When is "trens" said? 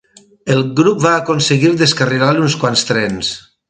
2.93-3.37